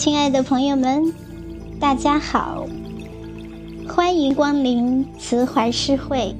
[0.00, 1.12] 亲爱的朋友们，
[1.78, 2.66] 大家好，
[3.86, 6.34] 欢迎光临慈怀诗会。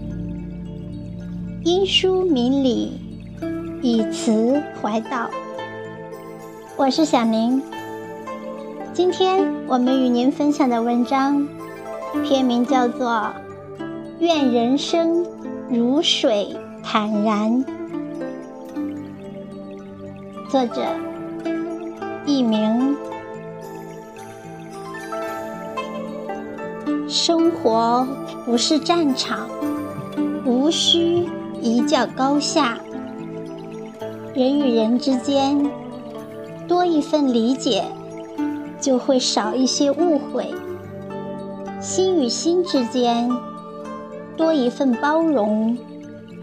[1.63, 2.99] 因书明理，
[3.83, 5.29] 以词怀道。
[6.79, 7.63] 我是小明。
[8.95, 11.47] 今天我们与您分享的文章，
[12.25, 13.09] 篇名叫做
[14.21, 15.23] 《愿人生
[15.69, 17.63] 如水坦然》，
[20.49, 20.83] 作者
[22.25, 22.97] 佚名。
[27.11, 28.07] 生活
[28.47, 29.49] 不是战场，
[30.47, 31.29] 无需
[31.61, 32.79] 一较高下。
[34.33, 35.69] 人与人之间
[36.69, 37.85] 多一份理解，
[38.81, 40.55] 就会少一些误会；
[41.81, 43.29] 心与心之间
[44.37, 45.77] 多一份包容，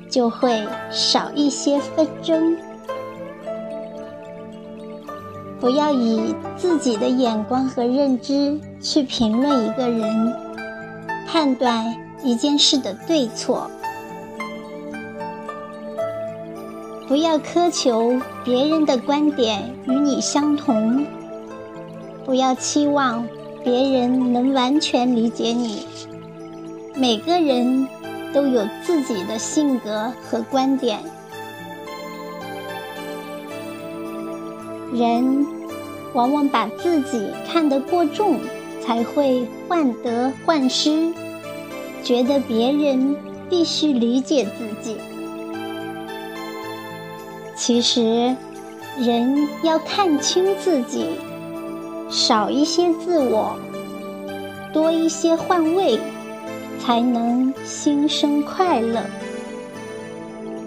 [0.10, 2.58] 就会少一些纷争。
[5.62, 10.47] 不要以自己的眼光和认知去评论一个人。
[11.28, 13.70] 判断一件事的对错，
[17.06, 21.06] 不要苛求别人的观点与你相同，
[22.26, 23.28] 不要期望
[23.62, 25.86] 别人能完全理解你。
[26.96, 27.86] 每个人
[28.34, 31.00] 都有自己的性格和观点，
[34.94, 35.46] 人
[36.14, 38.40] 往往把自己看得过重。
[38.88, 41.12] 才会患得患失，
[42.02, 43.18] 觉得别人
[43.50, 44.96] 必须理解自己。
[47.54, 48.34] 其实，
[48.98, 51.10] 人要看清自己，
[52.10, 53.58] 少一些自我，
[54.72, 56.00] 多一些换位，
[56.80, 59.02] 才能心生快乐。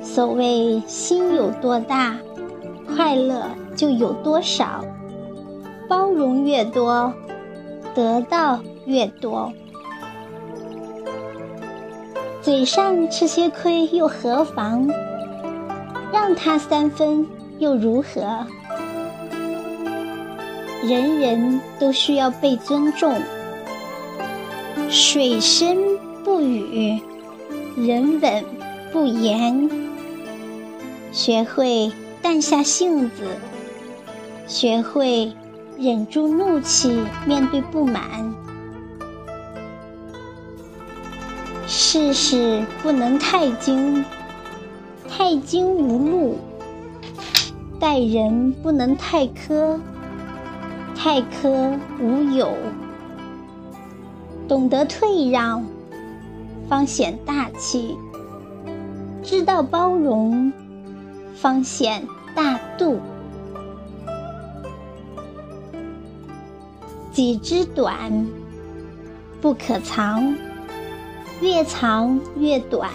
[0.03, 2.19] 所谓心有多大，
[2.95, 4.85] 快乐就有多少。
[5.89, 7.11] 包容越多。
[7.95, 9.53] 得到越多，
[12.41, 14.89] 嘴上吃些亏又何妨？
[16.13, 17.27] 让他三分
[17.59, 18.47] 又如何？
[20.83, 23.15] 人人都需要被尊重。
[24.89, 25.77] 水深
[26.25, 27.01] 不语，
[27.77, 28.45] 人稳
[28.93, 29.71] 不言。
[31.13, 33.25] 学会淡下性子，
[34.47, 35.33] 学会。
[35.83, 38.35] 忍住怒气，面对不满。
[41.67, 44.05] 事事不能太精，
[45.09, 46.35] 太精无路；
[47.81, 49.81] 待人不能太苛，
[50.95, 52.53] 太苛无有。
[54.47, 55.65] 懂得退让，
[56.69, 57.97] 方显大气；
[59.23, 60.53] 知道包容，
[61.35, 63.01] 方显大度。
[67.21, 68.27] 己之短，
[69.43, 70.35] 不可藏；
[71.43, 72.91] 越藏越短。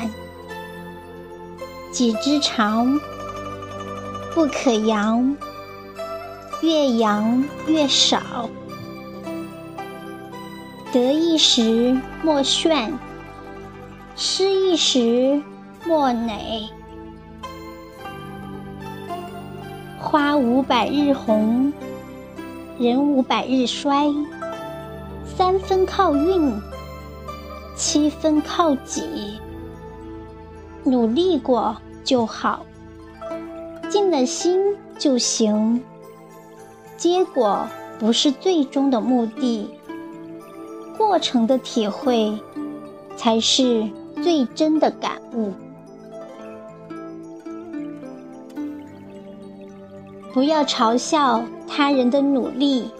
[1.92, 3.00] 己之长，
[4.34, 5.36] 不可扬；
[6.64, 8.50] 越扬越少。
[10.92, 12.98] 得一时莫炫，
[14.16, 15.40] 失一时
[15.86, 16.68] 莫馁。
[20.00, 21.72] 花无百日红。
[22.78, 24.14] 人无百日衰，
[25.26, 26.52] 三分靠运，
[27.78, 29.40] 七分靠己。
[30.84, 32.66] 努力过就好，
[33.90, 35.82] 尽了心就行。
[36.98, 37.66] 结果
[37.98, 39.70] 不是最终的目的，
[40.98, 42.38] 过程的体会
[43.16, 43.90] 才是
[44.22, 45.54] 最真的感悟。
[50.36, 52.92] 不要嘲笑他人的努力，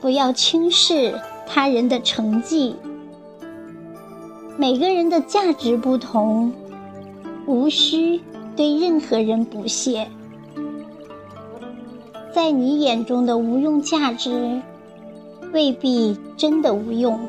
[0.00, 2.74] 不要轻视他人的成绩。
[4.56, 6.50] 每个人的价值不同，
[7.44, 8.22] 无需
[8.56, 10.08] 对任何人不屑。
[12.32, 14.62] 在你眼中的无用价值，
[15.52, 17.20] 未必真的无用。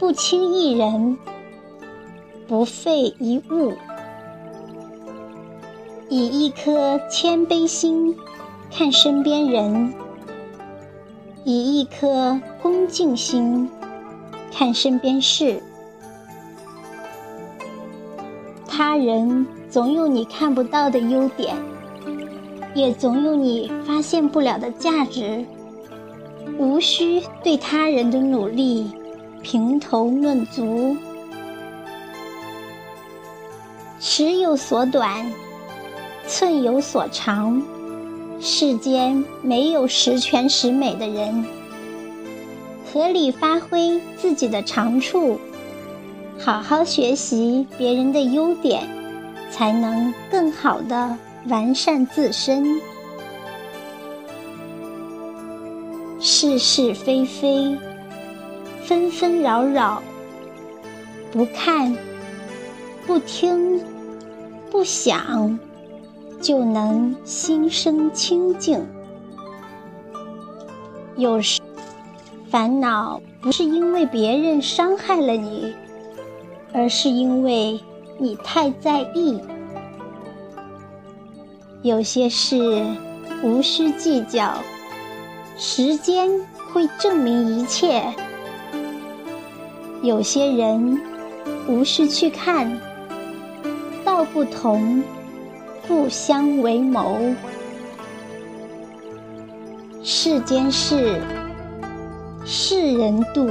[0.00, 1.16] 不轻一人，
[2.48, 3.72] 不废一物。
[6.12, 8.16] 以一颗谦卑心
[8.68, 9.94] 看身边人，
[11.44, 13.70] 以一颗恭敬心
[14.52, 15.62] 看身边事。
[18.66, 21.56] 他人总有你看不到的优点，
[22.74, 25.46] 也总有你发现不了的价值。
[26.58, 28.90] 无需对他人的努力
[29.42, 30.96] 评头论足，
[34.00, 35.24] 尺有所短。
[36.30, 37.60] 寸有所长，
[38.40, 41.44] 世间没有十全十美的人，
[42.86, 45.40] 合理发挥自己的长处，
[46.38, 48.88] 好好学习别人的优点，
[49.50, 51.16] 才能更好的
[51.48, 52.80] 完善自身。
[56.20, 57.76] 是是非非，
[58.84, 60.00] 纷纷扰扰，
[61.32, 61.96] 不看，
[63.04, 63.80] 不听，
[64.70, 65.58] 不想。
[66.40, 68.86] 就能心生清净。
[71.16, 71.60] 有时
[72.50, 75.74] 烦恼不是因为别人伤害了你，
[76.72, 77.78] 而是因为
[78.18, 79.40] 你太在意。
[81.82, 82.84] 有些事
[83.42, 84.54] 无需计较，
[85.56, 86.28] 时间
[86.72, 88.02] 会证明一切。
[90.02, 90.98] 有些人
[91.68, 92.80] 无需去看，
[94.04, 95.02] 道不同。
[95.90, 97.34] 不相为谋，
[100.04, 101.20] 世间事，
[102.44, 103.50] 世人度，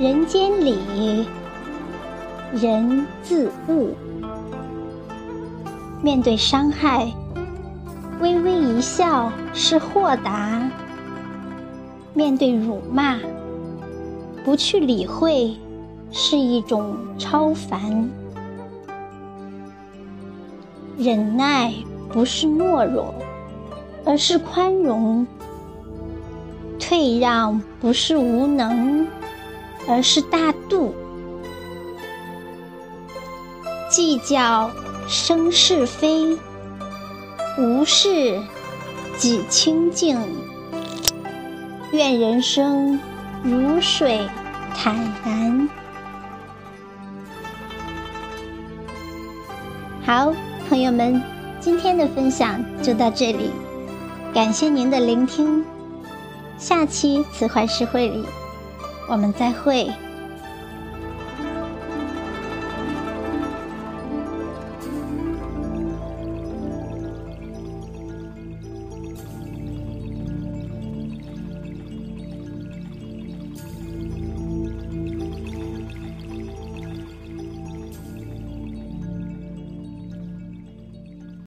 [0.00, 1.28] 人间理，
[2.54, 3.94] 人自悟。
[6.02, 7.12] 面对伤害，
[8.18, 10.62] 微微一笑是豁达；
[12.14, 13.18] 面对辱骂，
[14.46, 15.54] 不去理会
[16.10, 18.08] 是一种超凡。
[20.98, 21.72] 忍耐
[22.12, 23.14] 不是懦弱，
[24.04, 25.24] 而是宽容；
[26.80, 29.06] 退让不是无能，
[29.86, 30.92] 而是大度；
[33.88, 34.68] 计较
[35.06, 36.36] 生是非，
[37.56, 38.42] 无事
[39.16, 40.18] 己清净。
[41.92, 42.98] 愿人生
[43.44, 44.28] 如水
[44.74, 45.68] 坦然。
[50.04, 50.34] 好。
[50.68, 51.22] 朋友们，
[51.58, 53.50] 今天的分享就到这里，
[54.34, 55.64] 感谢您的聆听。
[56.58, 58.26] 下期词怀诗会里，
[59.08, 59.90] 我们再会。